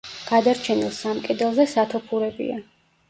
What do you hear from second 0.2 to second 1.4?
გადარჩენილ სამ